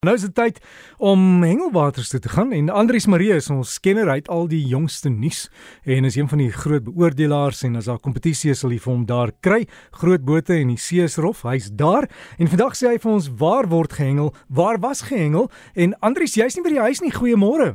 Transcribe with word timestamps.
Nou 0.00 0.14
is 0.16 0.22
dit 0.24 0.32
tyd 0.32 0.58
om 1.04 1.42
hengelwaters 1.44 2.08
toe 2.08 2.18
te 2.24 2.30
gaan 2.32 2.54
en 2.56 2.70
Andrius 2.72 3.04
Marie 3.12 3.34
is 3.34 3.50
ons 3.52 3.74
kenner 3.84 4.08
uit 4.08 4.30
al 4.32 4.46
die 4.48 4.62
jongste 4.64 5.10
nuus 5.12 5.42
en 5.84 6.08
is 6.08 6.14
een 6.16 6.30
van 6.30 6.40
die 6.40 6.46
groot 6.54 6.86
beoordelaars 6.86 7.60
en 7.68 7.76
as 7.76 7.90
daar 7.90 8.00
kompetisie 8.00 8.54
is 8.54 8.62
sal 8.64 8.72
hy 8.72 8.78
vir 8.80 8.94
hom 8.94 9.02
daar 9.04 9.34
kry. 9.44 9.58
Groot 10.00 10.24
bote 10.24 10.56
en 10.56 10.72
die 10.72 10.80
see 10.80 11.04
is 11.04 11.18
rof 11.20 11.42
hy's 11.44 11.68
daar. 11.82 12.08
En 12.40 12.48
vandag 12.48 12.78
sê 12.80 12.94
hy 12.94 13.02
vir 13.02 13.12
ons 13.12 13.28
waar 13.42 13.68
word 13.68 13.92
gehengel? 13.98 14.32
Waar 14.48 14.80
was 14.80 15.04
gehengel? 15.10 15.50
En 15.76 15.92
Andrius 16.00 16.38
jy's 16.40 16.56
nie 16.56 16.64
by 16.64 16.72
die 16.78 16.80
huis 16.86 17.04
nie. 17.04 17.12
Goeiemôre. 17.12 17.74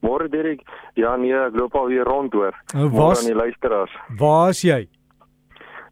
Môre 0.00 0.32
Dirk 0.32 0.64
ja 0.96 1.18
nee 1.20 1.36
ek 1.36 1.60
loop 1.60 1.76
al 1.76 1.92
weer 1.92 2.08
rond 2.08 2.32
hoor. 2.32 2.56
Nou, 2.72 2.88
waar 2.96 3.20
aan 3.20 3.28
die 3.28 3.36
luisteraars. 3.36 3.92
Waar's 4.24 4.64
jy? 4.64 4.86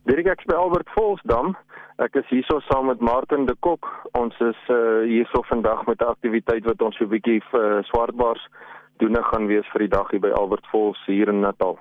Dirk 0.08 0.38
ek 0.38 0.48
by 0.48 0.56
Albert 0.56 0.88
Volsdam 0.96 1.52
Ek 2.02 2.16
is 2.18 2.26
hierso 2.26 2.58
saam 2.66 2.88
met 2.90 3.00
Martin 3.00 3.45
de 3.46 3.54
Kok. 3.62 3.86
Ons 4.18 4.34
is 4.43 4.58
uh, 4.66 5.04
hierso 5.06 5.43
vandag 5.46 5.86
met 5.86 6.00
'n 6.00 6.11
aktiwiteit 6.11 6.64
wat 6.64 6.82
ons 6.82 6.96
so 6.96 7.04
'n 7.04 7.08
bietjie 7.08 7.43
uh, 7.53 7.79
eh, 7.79 7.84
swartbaars 7.84 8.48
doen 8.98 9.17
gaan 9.22 9.46
wees 9.46 9.67
vir 9.72 9.80
die 9.86 9.89
dag 9.89 10.11
hier 10.11 10.20
by 10.20 10.30
Albert 10.30 10.67
Falls 10.67 10.98
hier 11.07 11.29
in 11.29 11.40
Natal. 11.40 11.79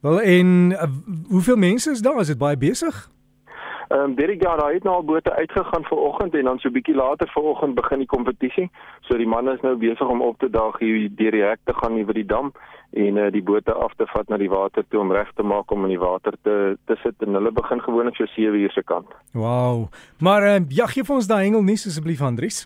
Wel 0.00 0.20
en 0.20 0.70
uh, 0.70 0.82
hoeveel 1.28 1.56
mense 1.56 1.90
is 1.90 2.02
daar? 2.02 2.20
Is 2.20 2.26
dit 2.26 2.38
baie 2.38 2.56
besig? 2.56 3.10
Ehm 3.92 4.00
um, 4.00 4.14
Derek 4.14 4.42
ja, 4.42 4.56
daar 4.56 4.72
het 4.72 4.82
nou 4.82 4.94
al 4.96 5.04
bote 5.04 5.32
uitgegaan 5.32 5.84
vir 5.84 5.98
oggend 5.98 6.34
en 6.34 6.44
dan 6.44 6.58
so 6.58 6.70
bietjie 6.70 6.94
later 6.94 7.28
vanoggend 7.28 7.74
begin 7.74 7.98
die 7.98 8.06
kompetisie. 8.06 8.70
So 9.00 9.16
die 9.20 9.26
manne 9.28 9.52
is 9.52 9.60
nou 9.60 9.74
besig 9.76 10.08
om 10.08 10.22
op 10.22 10.38
te 10.38 10.48
daag 10.50 10.78
hier 10.78 11.10
deur 11.16 11.36
die 11.36 11.42
hek 11.42 11.60
te 11.64 11.74
gaan 11.76 11.98
hier 11.98 12.08
by 12.08 12.14
die 12.16 12.26
dam 12.26 12.52
en 12.90 13.20
uh, 13.20 13.26
die 13.34 13.42
bote 13.42 13.72
af 13.72 13.92
te 13.96 14.06
vat 14.14 14.32
na 14.32 14.38
die 14.40 14.48
water 14.48 14.86
toe 14.88 15.00
om 15.00 15.12
reg 15.12 15.28
te 15.36 15.44
maak 15.44 15.70
om 15.76 15.84
in 15.84 15.92
die 15.92 16.00
water 16.00 16.38
te 16.42 16.56
te 16.86 16.96
sit 17.02 17.26
en 17.26 17.36
hulle 17.36 17.52
begin 17.52 17.84
gewoonlik 17.84 18.16
so 18.16 18.30
7 18.36 18.62
uur 18.62 18.72
se 18.72 18.82
kant. 18.82 19.12
Wow. 19.32 19.84
Maar 20.20 20.48
uh, 20.54 20.56
ja, 20.68 20.86
gee 20.86 21.04
vir 21.04 21.18
ons 21.20 21.28
daai 21.28 21.44
hengel 21.44 21.68
nuus 21.68 21.86
asseblief 21.92 22.24
Andries. 22.24 22.64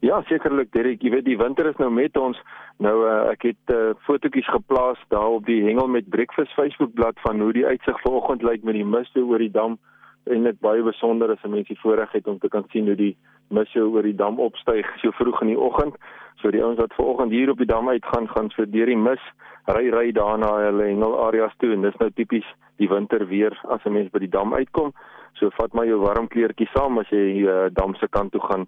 Ja, 0.00 0.24
sekerlik 0.32 0.72
Derek, 0.72 1.04
jy 1.04 1.12
weet 1.12 1.28
die 1.28 1.38
winter 1.44 1.68
is 1.68 1.76
nou 1.76 1.92
met 1.92 2.16
ons. 2.16 2.40
Nou 2.80 2.96
uh, 3.04 3.20
ek 3.36 3.50
het 3.52 3.76
uh, 3.76 3.92
fotootjies 4.08 4.48
geplaas 4.48 5.04
daar 5.12 5.36
op 5.36 5.44
die 5.44 5.60
hengel 5.68 5.92
met 5.92 6.08
breakfast 6.08 6.56
Facebookblad 6.56 7.20
van 7.20 7.40
hoe 7.40 7.52
die 7.52 7.68
uitsig 7.68 8.00
vanoggend 8.00 8.42
lyk 8.42 8.64
met 8.64 8.80
die 8.80 8.88
mis 8.96 9.12
oor 9.20 9.38
die 9.38 9.52
dam 9.52 9.76
en 10.24 10.42
dit 10.42 10.60
baie 10.60 10.82
besonder 10.82 11.30
as 11.30 11.42
'n 11.44 11.50
mens 11.50 11.68
die 11.68 11.80
voorreg 11.80 12.12
het 12.12 12.26
om 12.26 12.38
te 12.38 12.48
kan 12.48 12.64
sien 12.70 12.86
hoe 12.86 12.96
die 12.96 13.16
mis 13.50 13.74
oor 13.76 14.02
die 14.02 14.16
dam 14.16 14.40
opstyg 14.40 14.86
so 15.00 15.10
vroeg 15.10 15.40
in 15.42 15.48
die 15.48 15.58
oggend. 15.58 15.96
So 16.40 16.50
die 16.50 16.62
ouens 16.62 16.78
wat 16.78 16.94
vanoggend 16.94 17.30
hier 17.30 17.50
op 17.50 17.58
die 17.58 17.66
dam 17.66 17.88
uitgaan 17.88 18.28
gaan 18.28 18.50
so 18.50 18.64
deur 18.64 18.86
die 18.86 18.96
mis 18.96 19.20
ry 19.66 19.90
ry 19.90 20.12
daarna 20.12 20.50
hulle 20.66 20.84
hengel 20.84 21.18
areas 21.26 21.54
toe 21.58 21.72
en 21.72 21.82
dis 21.82 21.98
nou 21.98 22.10
tipies 22.10 22.46
die 22.76 22.88
winter 22.88 23.26
weer 23.26 23.58
as 23.68 23.84
'n 23.84 23.92
mens 23.92 24.10
by 24.10 24.18
die 24.18 24.28
dam 24.28 24.54
uitkom. 24.54 24.92
So 25.32 25.50
vat 25.50 25.72
maar 25.72 25.86
jou 25.86 26.00
warm 26.00 26.28
kleertjie 26.28 26.68
saam 26.74 26.98
as 26.98 27.08
jy 27.08 27.46
uh, 27.46 27.68
dam 27.72 27.94
se 27.94 28.08
kant 28.08 28.32
toe 28.32 28.40
gaan 28.40 28.66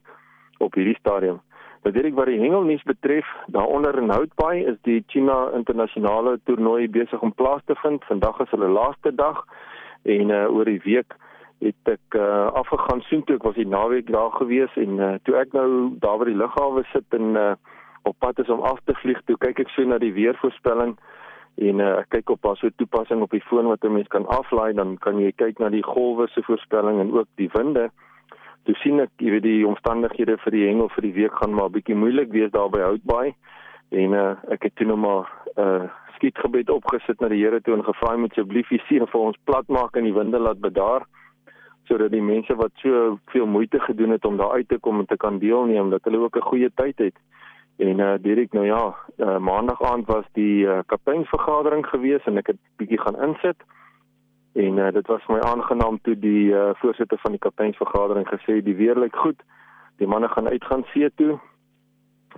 op 0.58 0.74
hierdie 0.74 0.98
stadium. 0.98 1.40
Nou 1.84 1.92
direk 1.92 2.14
wat 2.14 2.26
die 2.26 2.40
hengelnuus 2.40 2.82
betref, 2.82 3.26
daaronder 3.46 3.98
in 3.98 4.10
Houtbaai 4.10 4.64
is 4.64 4.78
die 4.82 5.04
China 5.06 5.50
internasionale 5.52 6.38
toernooi 6.44 6.88
besig 6.88 7.20
om 7.20 7.34
plaas 7.34 7.60
te 7.66 7.74
vind. 7.82 8.04
Vandag 8.04 8.40
is 8.40 8.50
hulle 8.50 8.68
laaste 8.68 9.14
dag 9.14 9.44
en 10.02 10.30
uh, 10.30 10.48
oor 10.54 10.64
die 10.64 10.80
week 10.84 11.16
het 11.64 11.90
ek 11.94 12.16
uh, 12.20 12.46
afgegaan 12.60 13.00
sien 13.08 13.24
toe. 13.24 13.38
Ek 13.38 13.46
was 13.48 13.56
die 13.56 13.68
naweek 13.68 14.10
daar 14.12 14.32
gewees 14.36 14.72
en 14.80 15.00
uh, 15.00 15.14
toe 15.24 15.36
ek 15.40 15.56
nou 15.56 15.68
daar 16.02 16.20
by 16.20 16.28
die 16.28 16.38
lughawe 16.38 16.84
sit 16.92 17.16
en 17.16 17.34
uh, 17.40 17.52
op 18.04 18.16
pad 18.20 18.38
is 18.42 18.52
om 18.52 18.60
af 18.60 18.80
te 18.84 18.94
vlieg 19.00 19.20
toe 19.24 19.36
kyk 19.40 19.64
ek 19.64 19.72
so 19.72 19.84
na 19.88 19.98
die 19.98 20.12
weervoorspelling 20.12 20.94
en 21.64 21.80
uh, 21.80 21.90
ek 22.02 22.10
kyk 22.18 22.34
op 22.34 22.42
pas 22.44 22.60
so 22.60 22.72
toepassing 22.76 23.22
op 23.24 23.32
die 23.32 23.44
foon 23.48 23.70
wat 23.70 23.84
'n 23.84 23.96
mens 23.96 24.10
kan 24.12 24.26
aflaai 24.38 24.74
dan 24.74 24.96
kan 24.98 25.20
jy 25.20 25.32
kyk 25.32 25.58
na 25.58 25.70
die 25.72 25.84
golwe 25.86 26.28
se 26.28 26.42
voorspelling 26.42 27.00
en 27.00 27.12
ook 27.12 27.28
die 27.40 27.50
winde. 27.56 27.88
Toe 28.64 28.74
sien 28.82 29.00
ek 29.00 29.10
jy 29.18 29.30
weet 29.30 29.46
die 29.48 29.66
omstandighede 29.66 30.36
vir 30.44 30.52
die 30.52 30.66
hengel 30.68 30.88
vir 30.88 31.02
die 31.02 31.16
week 31.20 31.34
gaan 31.40 31.54
maar 31.54 31.70
bietjie 31.70 31.96
moeilik 31.96 32.32
wees 32.32 32.50
daar 32.50 32.70
by 32.70 32.80
Houtbaai. 32.80 33.34
En 33.90 34.12
uh, 34.12 34.36
ek 34.50 34.62
het 34.62 34.76
toe 34.76 34.86
nog 34.86 34.98
maar 34.98 35.24
'n 35.56 35.60
uh, 35.60 35.88
skietgebed 36.16 36.70
opgesit 36.70 37.20
na 37.20 37.28
die 37.28 37.42
Here 37.42 37.60
toe 37.60 37.74
en 37.74 37.84
gevra 37.84 38.14
om 38.14 38.24
asseblief 38.24 38.68
die 38.68 38.82
see 38.88 39.00
vir 39.00 39.20
ons 39.20 39.38
plat 39.44 39.68
maak 39.68 39.96
en 39.96 40.04
die 40.04 40.14
winde 40.14 40.38
laat 40.38 40.60
bedaar 40.60 41.06
sodat 41.84 42.10
die 42.10 42.22
mense 42.22 42.54
wat 42.56 42.72
so 42.82 43.18
veel 43.32 43.46
moeite 43.46 43.80
gedoen 43.80 44.10
het 44.10 44.24
om 44.24 44.36
daar 44.36 44.50
uit 44.50 44.68
te 44.68 44.78
kom 44.78 44.98
en 44.98 45.06
te 45.06 45.16
kan 45.16 45.38
deelneem 45.38 45.90
dat 45.90 46.04
hulle 46.04 46.18
ook 46.18 46.36
'n 46.36 46.48
goeie 46.50 46.70
tyd 46.74 46.98
het. 46.98 47.16
En 47.76 47.98
uh 47.98 48.14
Dirk 48.20 48.52
nou 48.52 48.66
ja, 48.66 48.94
uh, 49.16 49.38
maandag 49.38 49.82
aand 49.82 50.06
was 50.06 50.24
die 50.32 50.64
uh, 50.64 50.78
kapteinsvergadering 50.86 51.86
gewees 51.86 52.24
en 52.24 52.36
ek 52.36 52.46
het 52.46 52.60
bietjie 52.76 53.00
gaan 53.00 53.22
insit. 53.22 53.56
En 54.54 54.76
uh, 54.76 54.92
dit 54.92 55.06
was 55.06 55.26
my 55.26 55.40
aangenaam 55.40 55.98
toe 56.02 56.18
die 56.18 56.52
uh, 56.54 56.70
voorsitter 56.74 57.18
van 57.18 57.30
die 57.30 57.40
kapteinsvergadering 57.40 58.28
gesê 58.28 58.62
die 58.62 58.76
weer 58.76 58.98
lyk 58.98 59.16
goed. 59.16 59.42
Die 59.96 60.06
manne 60.06 60.28
gaan 60.28 60.48
uitgaan 60.48 60.84
see 60.92 61.10
toe. 61.14 61.38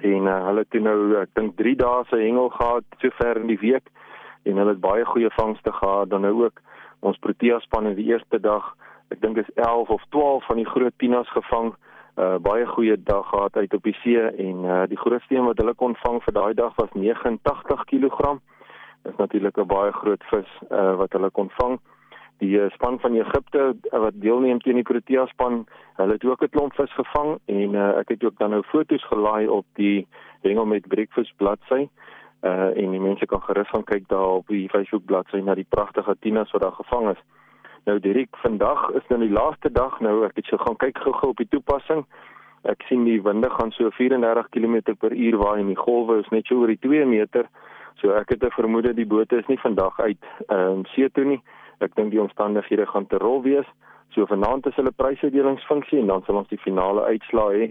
En 0.00 0.24
uh, 0.24 0.44
hulle 0.46 0.64
het 0.68 0.80
nou 0.80 1.16
ek 1.20 1.28
dink 1.32 1.56
3 1.56 1.76
dae 1.76 2.04
se 2.08 2.16
hengel 2.16 2.48
gehad 2.48 2.84
sover 2.98 3.40
in 3.40 3.52
die 3.52 3.60
week 3.60 3.92
en 4.46 4.56
hulle 4.56 4.76
het 4.76 4.80
baie 4.80 5.04
goeie 5.04 5.30
vangste 5.34 5.72
gehad 5.72 6.10
dan 6.10 6.20
nou 6.20 6.44
ook 6.44 6.60
ons 7.00 7.18
Protea 7.18 7.58
span 7.64 7.86
in 7.86 7.96
die 7.98 8.08
eerste 8.12 8.40
dag 8.40 8.74
ek 9.08 9.20
dink 9.20 9.36
is 9.36 9.50
11 9.54 9.88
of 9.88 10.02
12 10.10 10.46
van 10.46 10.56
die 10.56 10.66
groot 10.66 10.94
tinas 10.96 11.28
gevang. 11.30 11.74
Uh 12.16 12.36
baie 12.40 12.66
goeie 12.66 12.96
dag 12.96 13.28
gehad 13.28 13.56
uit 13.56 13.74
op 13.74 13.82
die 13.82 13.96
see 14.02 14.20
en 14.20 14.64
uh 14.64 14.84
die 14.88 14.98
grootste 14.98 15.34
een 15.34 15.44
wat 15.44 15.58
hulle 15.60 15.74
kon 15.74 15.96
vang 16.04 16.22
vir 16.24 16.32
daai 16.32 16.54
dag 16.54 16.72
was 16.80 16.92
89 16.92 17.84
kg. 17.90 18.38
Dis 19.04 19.16
natuurlik 19.16 19.58
'n 19.58 19.66
baie 19.66 19.92
groot 19.92 20.24
vis 20.30 20.50
uh 20.70 20.96
wat 20.96 21.12
hulle 21.12 21.30
kon 21.30 21.50
vang. 21.60 21.78
Die 22.38 22.58
uh, 22.58 22.70
span 22.70 22.98
van 23.00 23.14
Egipte 23.14 23.76
uh, 23.92 24.00
wat 24.00 24.16
deelneem 24.20 24.58
teen 24.60 24.74
die 24.76 24.84
Protea 24.84 25.26
span, 25.26 25.66
hulle 25.96 26.12
het 26.12 26.24
ook 26.24 26.42
'n 26.42 26.48
klomp 26.48 26.74
vis 26.74 26.92
gevang 26.92 27.38
en 27.44 27.74
uh 27.74 27.98
ek 27.98 28.08
het 28.08 28.24
ook 28.24 28.38
dan 28.38 28.50
nou 28.50 28.62
foto's 28.62 29.04
gelaai 29.04 29.48
op 29.48 29.66
die 29.74 30.06
hengel 30.42 30.66
met 30.66 30.88
breakfast 30.88 31.36
bladsy. 31.36 31.88
Uh 32.42 32.76
en 32.76 32.90
die 32.90 33.00
mense 33.00 33.26
kan 33.26 33.42
gerus 33.42 33.68
gaan 33.68 33.84
kyk 33.84 34.08
daar 34.08 34.40
op 34.40 34.46
die 34.46 34.68
Facebook 34.68 35.04
bladsy 35.04 35.36
na 35.36 35.54
die 35.54 35.66
pragtige 35.68 36.16
tinas 36.20 36.50
wat 36.50 36.62
daar 36.62 36.78
gevang 36.82 37.10
is. 37.10 37.22
Nou 37.86 38.00
direk 38.02 38.36
vandag 38.42 38.88
is 38.98 39.04
nou 39.08 39.20
die 39.20 39.30
laaste 39.30 39.70
dag 39.70 40.00
nou 40.02 40.24
ek 40.26 40.40
het 40.40 40.48
so 40.50 40.58
gaan 40.58 40.78
kyk 40.82 40.98
gou-gou 41.04 41.28
op 41.30 41.38
die 41.38 41.50
toepassing. 41.52 42.00
Ek 42.66 42.82
sien 42.88 43.04
die 43.06 43.20
winde 43.22 43.46
gaan 43.52 43.70
so 43.76 43.92
34 43.94 44.48
km/h 44.50 45.38
waai 45.38 45.60
en 45.60 45.70
die 45.70 45.78
golwe 45.78 46.16
is 46.18 46.30
net 46.34 46.50
so 46.50 46.58
oor 46.58 46.72
die 46.72 46.82
2 46.82 47.06
meter. 47.06 47.46
So 48.02 48.10
ek 48.18 48.34
het 48.34 48.42
'n 48.42 48.56
vermoede 48.58 48.92
die 48.94 49.06
bote 49.06 49.38
is 49.38 49.46
nie 49.46 49.58
vandag 49.62 50.00
uit 50.00 50.24
ehm 50.48 50.82
um, 50.82 50.84
see 50.94 51.08
toe 51.10 51.24
nie. 51.24 51.42
Ek 51.78 51.94
dink 51.94 52.10
die 52.10 52.20
omstandighede 52.20 52.86
gaan 52.86 53.06
te 53.06 53.18
rol 53.22 53.42
wees. 53.42 53.68
So 54.10 54.26
vanaand 54.26 54.66
is 54.66 54.74
hulle 54.74 54.90
prysuitdelingsfunksie 54.90 56.00
en 56.00 56.06
dan 56.06 56.22
sal 56.26 56.36
ons 56.36 56.48
die 56.48 56.64
finale 56.66 57.06
uitslaa 57.06 57.50
hê. 57.54 57.70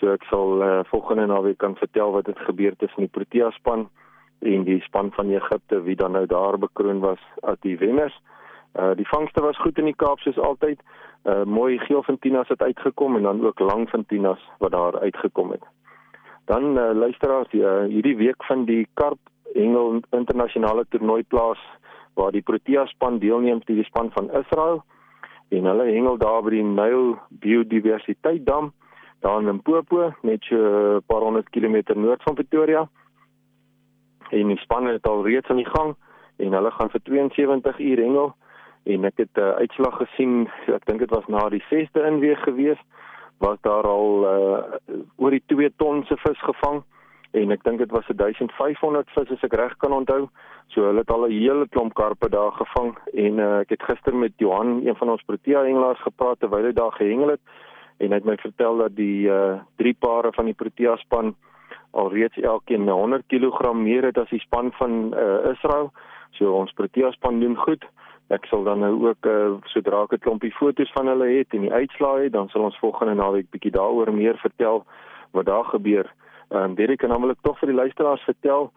So 0.00 0.10
ek 0.12 0.24
sal 0.24 0.62
uh, 0.62 0.82
volgende 0.90 1.26
naweek 1.26 1.58
kan 1.58 1.76
vertel 1.76 2.10
wat 2.12 2.26
het 2.26 2.38
gebeur 2.38 2.74
tussen 2.76 3.06
die 3.06 3.14
Protea 3.14 3.50
span 3.50 3.88
en 4.40 4.64
die 4.64 4.80
span 4.80 5.12
van 5.12 5.30
Egipte 5.30 5.82
wie 5.82 5.96
dan 5.96 6.12
nou 6.12 6.26
daar 6.26 6.58
bekroon 6.58 7.00
was 7.00 7.22
as 7.42 7.60
die 7.60 7.78
wenners. 7.78 8.18
Uh 8.74 8.94
die 8.96 9.08
vangste 9.08 9.40
was 9.40 9.58
goed 9.58 9.78
in 9.78 9.84
die 9.84 9.96
Kaap 9.96 10.18
soos 10.18 10.38
altyd. 10.38 10.80
Uh 11.24 11.42
mooi 11.44 11.78
geel 11.78 12.02
van 12.02 12.18
Tinas 12.18 12.48
het 12.48 12.62
uitgekom 12.62 13.16
en 13.16 13.22
dan 13.22 13.44
ook 13.46 13.58
lang 13.58 13.88
van 13.90 14.06
Tinas 14.06 14.40
wat 14.58 14.70
daar 14.70 14.98
uitgekom 15.00 15.50
het. 15.50 15.64
Dan 16.44 16.78
uh, 16.78 16.90
luisteraars 16.94 17.52
uh, 17.52 17.84
hierdie 17.84 18.16
week 18.16 18.44
van 18.44 18.64
die 18.64 18.88
Karp 18.94 19.18
Hengel 19.54 20.00
internasionale 20.10 20.84
toernooi 20.88 21.22
plaas 21.22 21.60
waar 22.14 22.32
die 22.32 22.42
Protea 22.42 22.86
span 22.86 23.18
deelneem 23.18 23.60
teen 23.64 23.76
die 23.76 23.84
span 23.84 24.10
van 24.12 24.30
Israel 24.30 24.82
en 25.48 25.68
hulle 25.68 25.84
hengel 25.84 26.16
daar 26.18 26.42
by 26.42 26.54
die 26.54 26.64
Nile 26.64 27.18
Biodiversiteit 27.28 28.46
Dam 28.46 28.72
daar 29.22 29.40
in 29.40 29.46
Limpopo 29.46 30.12
net 30.22 30.44
so 30.48 30.56
'n 30.56 31.02
paar 31.06 31.22
honderd 31.22 31.48
kilometer 31.50 31.96
noord 31.96 32.22
van 32.22 32.34
Pretoria. 32.34 32.88
En 34.30 34.48
die 34.48 34.58
span 34.58 34.86
het 34.86 35.06
al 35.06 35.24
reeds 35.26 35.48
aan 35.48 35.62
die 35.62 35.72
gang 35.74 35.94
en 36.36 36.52
hulle 36.52 36.70
gaan 36.70 36.90
vir 36.90 37.02
72 37.02 37.78
uur 37.78 37.98
hengel 37.98 38.34
en 38.84 39.04
ek 39.04 39.16
het 39.16 39.34
'n 39.36 39.40
uh, 39.40 39.54
uitslag 39.62 39.96
gesien 39.96 40.48
ek 40.66 40.86
dink 40.86 40.98
dit 40.98 41.10
was 41.10 41.26
na 41.26 41.48
die 41.48 41.64
6de 41.70 42.04
inweeg 42.06 42.42
gewees 42.42 42.80
was 43.38 43.58
daar 43.60 43.86
al 43.86 44.10
uh, 44.24 44.58
oor 45.16 45.30
die 45.30 45.42
2 45.46 45.72
ton 45.76 46.04
se 46.04 46.16
vis 46.16 46.42
gevang. 46.46 46.82
En 47.32 47.50
ek 47.50 47.62
dink 47.64 47.78
dit 47.78 47.90
was 47.90 48.06
1500 48.06 49.10
vis 49.16 49.30
as 49.34 49.44
ek 49.48 49.56
reg 49.58 49.76
kan 49.82 49.92
onthou. 49.96 50.28
So 50.72 50.86
hulle 50.86 51.02
het 51.02 51.10
al 51.10 51.26
'n 51.26 51.32
hele 51.32 51.66
klomp 51.68 51.94
karpe 51.94 52.28
daar 52.28 52.52
gevang. 52.52 52.94
En 53.14 53.38
uh, 53.38 53.58
ek 53.64 53.70
het 53.74 53.82
gister 53.82 54.14
met 54.14 54.32
Johan 54.36 54.86
een 54.86 54.96
van 54.96 55.10
ons 55.10 55.22
Protea 55.26 55.64
hengelaars 55.64 56.02
gepraat 56.02 56.40
terwyl 56.40 56.64
hy 56.64 56.72
daar 56.72 56.92
gehengel 56.92 57.34
het. 57.34 57.40
En 57.98 58.08
hy 58.08 58.14
het 58.14 58.24
my 58.24 58.36
vertel 58.36 58.76
dat 58.76 58.96
die 58.96 59.28
uh, 59.28 59.60
drie 59.76 59.96
pare 59.98 60.32
van 60.32 60.44
die 60.44 60.54
Protea 60.54 60.96
span 60.96 61.34
alreeds 61.90 62.36
elkeen 62.36 62.88
100 62.88 63.24
kg 63.26 63.72
meer 63.72 64.04
het 64.04 64.18
as 64.18 64.30
die 64.30 64.40
span 64.40 64.72
van 64.72 65.14
uh, 65.14 65.50
Israel. 65.52 65.92
So 66.30 66.52
ons 66.52 66.72
Protea 66.72 67.10
span 67.10 67.40
doen 67.40 67.56
goed 67.56 67.84
Ek 68.32 68.46
sal 68.48 68.64
dan 68.64 68.80
nou 68.80 68.92
ook 69.08 69.26
uh, 69.28 69.54
sodra 69.74 70.02
ek 70.06 70.14
'n 70.16 70.24
klompie 70.24 70.52
foto's 70.56 70.92
van 70.96 71.06
hulle 71.06 71.28
het 71.38 71.52
en 71.52 71.66
die 71.66 71.72
uitslae 71.72 72.22
het, 72.24 72.32
dan 72.32 72.48
sal 72.48 72.64
ons 72.64 72.78
volgende 72.80 73.14
naweek 73.14 73.50
bietjie 73.50 73.74
daaroor 73.76 74.12
meer 74.12 74.38
vertel 74.40 74.84
wat 75.32 75.46
daar 75.46 75.64
gebeur. 75.64 76.08
Ehm 76.48 76.62
um, 76.62 76.74
Derek 76.74 76.98
kan 76.98 77.08
naamlik 77.08 77.40
tog 77.42 77.58
vir 77.58 77.68
die 77.68 77.76
luisteraars 77.76 78.24
vertel, 78.24 78.72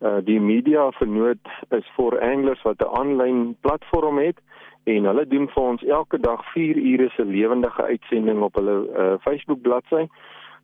uh, 0.00 0.18
die 0.24 0.40
media 0.40 0.90
vernoot 0.90 1.48
is 1.70 1.88
vir 1.96 2.20
anglers 2.20 2.62
wat 2.62 2.80
'n 2.80 2.94
aanlyn 3.00 3.56
platform 3.60 4.18
het 4.18 4.38
en 4.84 5.04
hulle 5.04 5.26
doen 5.26 5.48
vir 5.48 5.62
ons 5.62 5.82
elke 5.84 6.18
dag 6.18 6.44
4 6.52 6.76
ure 6.76 7.08
se 7.08 7.24
lewendige 7.24 7.82
uitsending 7.82 8.42
op 8.42 8.54
hulle 8.54 8.76
uh, 8.96 9.14
Facebook 9.20 9.60
bladsy. 9.60 10.06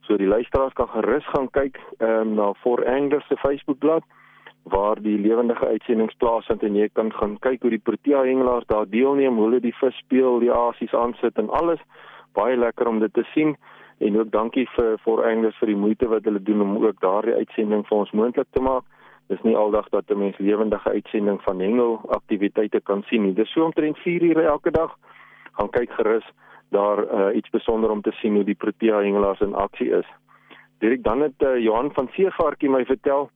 So 0.01 0.17
die 0.17 0.27
luisteraars 0.27 0.73
kan 0.73 0.87
gerus 0.87 1.25
gaan 1.33 1.49
kyk 1.49 1.79
ehm 1.97 2.09
um, 2.21 2.33
na 2.33 2.53
For 2.53 2.85
Anglers 2.85 3.27
se 3.27 3.35
Facebookblad 3.35 4.03
waar 4.65 5.01
die 5.01 5.17
lewendige 5.21 5.67
uitsendings 5.67 6.15
plaasvind 6.17 6.63
en 6.65 6.75
jy 6.75 6.87
kan 6.97 7.11
gaan 7.13 7.37
kyk 7.45 7.61
hoe 7.61 7.69
die 7.69 7.83
Protea 7.85 8.23
hengelaars 8.25 8.65
daar 8.71 8.87
deelneem, 8.89 9.37
hoe 9.37 9.49
hulle 9.49 9.61
die 9.61 9.75
vis 9.77 9.97
speel, 10.01 10.39
die 10.41 10.51
asies 10.51 10.93
aansit 10.93 11.37
en 11.37 11.51
alles. 11.53 11.81
Baie 12.33 12.57
lekker 12.57 12.89
om 12.89 12.99
dit 12.99 13.13
te 13.13 13.23
sien 13.33 13.53
en 14.01 14.17
ook 14.19 14.31
dankie 14.33 14.65
vir 14.73 14.97
For 15.03 15.21
Anglers 15.29 15.59
vir 15.61 15.71
die 15.71 15.77
moeite 15.83 16.09
wat 16.09 16.25
hulle 16.25 16.41
doen 16.41 16.65
om 16.65 16.77
ook 16.81 16.97
daardie 17.05 17.37
uitsending 17.37 17.85
vir 17.85 17.97
ons 17.97 18.15
moontlik 18.17 18.49
te 18.57 18.61
maak. 18.61 18.83
Dis 19.29 19.41
nie 19.45 19.55
aldag 19.55 19.89
dat 19.93 20.09
'n 20.09 20.17
mens 20.17 20.37
lewendige 20.37 20.89
uitsending 20.89 21.41
van 21.41 21.59
hengel 21.59 22.01
aktiwiteite 22.09 22.81
kan 22.81 23.03
sien 23.03 23.21
nie. 23.21 23.33
Dis 23.33 23.51
so 23.51 23.63
omtrent 23.63 23.97
4 23.97 24.23
ure 24.23 24.41
elke 24.41 24.71
dag. 24.71 24.97
Gaan 25.53 25.69
kyk 25.69 25.91
gerus 25.91 26.25
daar 26.69 26.99
uh, 27.05 27.35
iets 27.35 27.49
besonder 27.49 27.89
om 27.89 28.01
te 28.01 28.11
sien 28.11 28.33
hoe 28.35 28.43
die 28.43 28.55
Protea 28.55 28.99
hengelaars 28.99 29.39
in 29.39 29.53
aksie 29.53 29.89
is. 29.89 30.05
Direk 30.79 31.03
dan 31.03 31.21
het 31.21 31.41
uh, 31.41 31.57
Johan 31.57 31.93
van 31.93 32.09
Seevarkie 32.11 32.69
my 32.69 32.85
vertel 32.85 33.29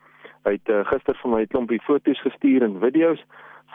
Hy 0.47 0.51
het 0.55 0.69
uh, 0.69 0.85
gister 0.87 1.17
vir 1.21 1.31
my 1.31 1.41
'n 1.41 1.51
klompie 1.51 1.81
foto's 1.83 2.21
gestuur 2.21 2.63
en 2.63 2.79
video's 2.79 3.23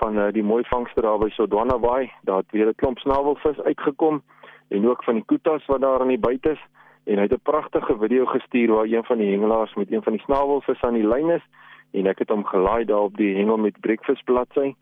van 0.00 0.18
uh, 0.18 0.30
die 0.32 0.42
mooi 0.42 0.64
vangste 0.64 1.00
daar 1.00 1.18
by 1.18 1.28
Sodwana 1.30 1.78
Bay. 1.78 2.12
Daar 2.22 2.42
het 2.42 2.50
weer 2.50 2.68
'n 2.68 2.74
klomp 2.74 2.98
snavelvis 2.98 3.60
uitgekom 3.60 4.22
en 4.68 4.88
ook 4.88 5.04
van 5.04 5.14
die 5.14 5.24
kutas 5.26 5.66
wat 5.66 5.80
daar 5.80 6.00
aan 6.00 6.14
die 6.14 6.18
buite 6.18 6.50
is 6.50 6.62
en 7.04 7.16
hy 7.16 7.22
het 7.22 7.32
'n 7.32 7.42
pragtige 7.42 7.98
video 7.98 8.26
gestuur 8.26 8.72
waar 8.72 8.86
een 8.86 9.04
van 9.04 9.18
die 9.18 9.30
hengelaars 9.30 9.74
met 9.74 9.92
een 9.92 10.02
van 10.02 10.12
die 10.12 10.22
snavelvis 10.22 10.82
aan 10.82 10.94
die 10.94 11.08
lyn 11.08 11.30
is 11.30 11.44
en 11.92 12.06
ek 12.06 12.18
het 12.18 12.28
hom 12.28 12.44
gelaai 12.44 12.84
daar 12.84 13.06
op 13.10 13.16
die 13.16 13.36
hengel 13.36 13.56
met 13.56 13.80
breakfast 13.80 14.24
bladsy. 14.24 14.74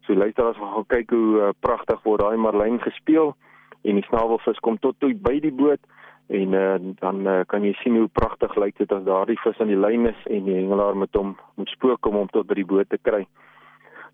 So 0.00 0.14
luisteraars 0.14 0.56
gaan 0.56 0.86
kyk 0.86 1.10
hoe 1.10 1.36
uh, 1.36 1.48
pragtig 1.60 2.02
word 2.02 2.20
daai 2.20 2.36
marlyn 2.36 2.80
gespeel 2.80 3.36
en 3.82 3.94
die 3.94 4.04
snavelvis 4.04 4.58
kom 4.58 4.78
tot 4.78 4.94
toe 4.98 5.14
by 5.14 5.40
die 5.40 5.52
boot 5.52 5.80
en 6.26 6.52
uh, 6.52 6.74
dan 6.98 7.26
uh, 7.26 7.40
kan 7.46 7.62
jy 7.62 7.72
sien 7.80 7.96
hoe 7.96 8.08
pragtig 8.12 8.54
lyk 8.58 8.78
dit 8.78 8.92
as 8.92 9.04
daardie 9.06 9.38
vis 9.44 9.60
aan 9.62 9.70
die 9.70 9.78
lyn 9.78 10.08
is 10.10 10.22
en 10.26 10.48
die 10.48 10.56
hengelaar 10.58 10.96
met 10.98 11.14
hom 11.14 11.36
moet 11.54 11.70
spook 11.70 12.06
om 12.06 12.18
hom 12.18 12.30
tot 12.32 12.48
by 12.50 12.58
die 12.58 12.66
boot 12.66 12.90
te 12.90 12.98
kry. 12.98 13.22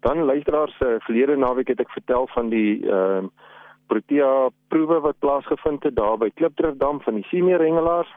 Dan 0.04 0.24
luisteraars 0.28 0.74
uh, 0.80 0.98
verlede 1.06 1.36
naweek 1.36 1.72
het 1.72 1.80
ek 1.80 1.94
vertel 1.96 2.28
van 2.34 2.52
die 2.52 2.82
ehm 2.84 3.30
uh, 3.30 3.48
Protea 3.92 4.48
proewe 4.72 5.00
wat 5.04 5.18
plaasgevind 5.20 5.82
het 5.84 5.96
daar 5.98 6.14
by 6.16 6.30
Klipdrifdam 6.32 7.02
van 7.04 7.18
die 7.18 7.26
senior 7.28 7.60
hengelaars. 7.60 8.08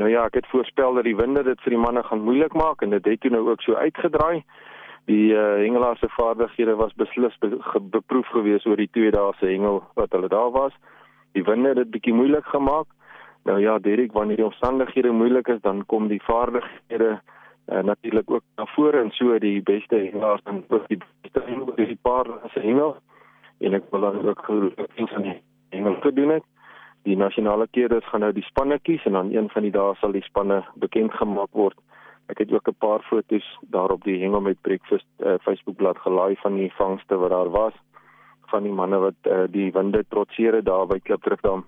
Nou 0.00 0.08
ja, 0.10 0.24
ek 0.26 0.40
het 0.40 0.48
voorspel 0.50 0.96
dat 0.98 1.06
die 1.06 1.14
winde 1.14 1.44
dit 1.46 1.60
vir 1.62 1.76
die 1.76 1.78
manne 1.78 2.02
gaan 2.02 2.24
moeilik 2.26 2.56
maak 2.58 2.82
en 2.82 2.90
dit 2.90 3.06
het 3.06 3.20
toe 3.22 3.30
nou 3.30 3.44
ook 3.52 3.62
so 3.62 3.76
uitgedraai. 3.78 4.42
Die 5.06 5.30
uh, 5.30 5.60
hengelaars 5.60 6.02
se 6.02 6.10
vaardighede 6.16 6.74
was 6.80 6.96
beslis 6.98 7.38
be 7.38 7.52
beproef 7.92 8.26
geweest 8.34 8.66
oor 8.66 8.80
die 8.80 8.90
twee 8.90 9.14
dae 9.14 9.30
se 9.38 9.46
hengel 9.46 9.82
wat 9.94 10.10
hulle 10.16 10.32
daar 10.32 10.50
was 10.50 10.74
die 11.34 11.44
winde 11.44 11.68
het 11.68 11.82
dit 11.82 11.90
bietjie 11.90 12.14
moeilik 12.14 12.46
gemaak. 12.46 12.86
Nou 13.44 13.60
ja, 13.60 13.78
Derek, 13.78 14.12
wanneer 14.12 14.36
die 14.36 14.46
omstandighede 14.46 15.10
moeilik 15.10 15.48
is, 15.48 15.60
dan 15.60 15.84
kom 15.86 16.08
die 16.08 16.22
vaardighede 16.22 17.20
uh, 17.66 17.82
natuurlik 17.82 18.30
ook 18.30 18.42
na 18.56 18.66
vore 18.66 19.00
en 19.00 19.10
so 19.10 19.38
die 19.38 19.62
beste 19.62 19.96
hengelaars 19.96 20.42
dan 20.44 20.64
ook 20.68 20.88
die 20.88 20.98
beste 21.22 21.42
hengelaars 21.46 21.88
die 21.88 21.98
paar 22.02 22.30
as 22.46 22.54
hengel 22.54 22.96
en 23.60 23.74
ek 23.74 23.90
wil 23.90 24.00
dan 24.00 24.28
ook 24.28 24.44
gelukkig 24.44 25.10
van 25.12 25.22
die 25.22 25.36
hengel 25.70 25.96
gedoen 26.00 26.34
het. 26.38 26.44
Die 27.04 27.16
nasionale 27.16 27.66
keerders 27.70 28.06
gaan 28.08 28.24
nou 28.24 28.32
die 28.32 28.46
spanne 28.48 28.78
kies 28.78 29.04
en 29.04 29.12
dan 29.12 29.32
een 29.32 29.48
van 29.52 29.62
die 29.62 29.72
dae 29.72 29.94
sal 30.00 30.12
die 30.12 30.24
spanne 30.24 30.62
bekend 30.80 31.12
gemaak 31.14 31.52
word. 31.52 31.76
Ek 32.32 32.38
het 32.38 32.52
ook 32.52 32.68
'n 32.68 32.78
paar 32.78 33.02
foto's 33.02 33.48
daarop 33.60 34.04
die 34.04 34.20
hengel 34.20 34.40
met 34.40 34.60
breakfast 34.60 35.08
uh, 35.18 35.34
Facebookblad 35.44 35.98
gelaai 35.98 36.36
van 36.36 36.56
die 36.56 36.72
vangste 36.72 37.16
wat 37.16 37.30
daar 37.30 37.50
was 37.50 37.74
van 38.50 38.62
die 38.62 38.72
manne 38.72 38.98
wat 38.98 39.28
uh, 39.30 39.44
die 39.48 39.70
winde 39.72 40.04
trotseer 40.08 40.62
daar 40.64 40.86
by 40.86 40.98
Klipdrifdam. 40.98 41.64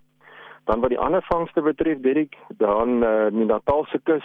Dan 0.67 0.81
wat 0.81 0.91
die 0.91 0.99
ander 0.99 1.23
vangste 1.23 1.63
betref, 1.63 2.01
Derek, 2.03 2.37
dan 2.59 3.03
uh, 3.05 3.27
die 3.31 3.45
Natalse 3.47 4.01
kus, 4.03 4.25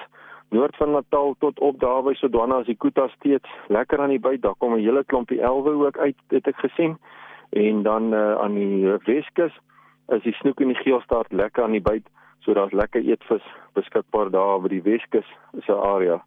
noord 0.50 0.76
van 0.76 0.92
Natal 0.92 1.36
tot 1.40 1.60
op 1.60 1.80
daar 1.80 2.04
by 2.04 2.14
Sodwana 2.14 2.62
as 2.62 2.66
die 2.66 2.76
Kuta 2.76 3.08
steeds 3.16 3.50
lekker 3.68 4.02
aan 4.02 4.10
die 4.10 4.20
byt. 4.20 4.42
Daar 4.42 4.58
kom 4.58 4.74
'n 4.74 4.84
hele 4.84 5.04
klompie 5.04 5.42
elwe 5.42 5.72
ook 5.86 5.98
uit, 5.98 6.18
het 6.28 6.48
ek 6.48 6.58
gesien. 6.66 6.98
En 7.50 7.84
dan 7.84 8.14
uh, 8.14 8.36
aan 8.42 8.56
die 8.56 8.88
Weskus 9.06 9.54
is 10.08 10.24
die 10.24 10.34
snoek 10.34 10.60
en 10.60 10.68
die 10.68 10.84
geelstaart 10.84 11.32
lekker 11.32 11.64
aan 11.64 11.78
die 11.78 11.82
byt, 11.82 12.08
so 12.40 12.54
daar's 12.54 12.74
lekker 12.74 13.02
eetvis 13.02 13.44
beskikbaar 13.74 14.32
daar 14.32 14.60
by 14.62 14.68
die 14.68 14.84
Weskus 14.84 15.28
se 15.66 15.76
area. 15.76 16.24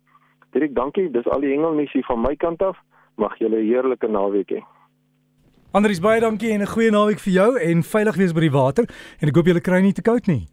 Dirk, 0.55 0.75
dankie. 0.75 1.11
Dis 1.11 1.27
al 1.27 1.41
die 1.41 1.51
hengelnuus 1.51 1.93
hier 1.93 2.07
van 2.07 2.21
my 2.23 2.37
kant 2.37 2.63
af. 2.63 2.79
Mag 3.17 3.39
julle 3.39 3.59
'n 3.59 3.67
heerlike 3.67 4.09
naweek 4.09 4.51
hê. 4.51 4.63
Andries 5.75 5.99
baie 5.99 6.21
dankie 6.23 6.53
en 6.55 6.63
'n 6.63 6.71
goeie 6.71 6.91
naweek 6.91 7.19
vir 7.19 7.33
jou 7.33 7.59
en 7.59 7.83
veilig 7.83 8.17
wees 8.17 8.33
by 8.33 8.41
die 8.41 8.51
water 8.51 8.85
en 9.19 9.29
ek 9.29 9.35
hoop 9.35 9.47
julle 9.47 9.61
kry 9.61 9.81
nie 9.83 9.93
te 9.93 10.03
koud 10.03 10.27
nie. 10.31 10.47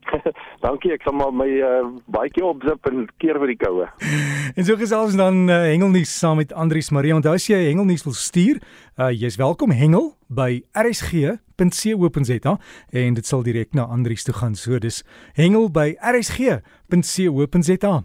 dankie, 0.66 0.92
ek 0.92 1.02
sal 1.04 1.12
maar 1.12 1.28
my 1.28 1.48
uh, 1.60 1.92
baadjie 2.08 2.44
opzip 2.44 2.80
en 2.88 3.04
keer 3.20 3.36
vir 3.36 3.52
die 3.52 3.60
koue. 3.60 3.86
en 4.56 4.64
so 4.64 4.76
gesels 4.76 5.14
dan 5.14 5.50
uh, 5.50 5.68
hengelnuus 5.68 6.18
saam 6.18 6.40
met 6.40 6.52
Andries 6.52 6.90
Marie. 6.90 7.12
Onthou 7.12 7.34
as 7.34 7.46
jy 7.46 7.68
hengelnuus 7.68 8.04
wil 8.04 8.16
stuur, 8.16 8.62
uh, 8.96 9.12
jy's 9.12 9.36
welkom 9.36 9.76
hengel 9.76 10.16
by 10.28 10.64
rsg.co.za 10.72 12.58
en 12.90 13.14
dit 13.14 13.26
sal 13.26 13.42
direk 13.42 13.74
na 13.74 13.84
Andries 13.84 14.24
toe 14.24 14.34
gaan. 14.34 14.54
So 14.54 14.78
dis 14.78 15.04
hengel 15.36 15.68
by 15.68 15.96
rsg.co.za. 16.00 18.04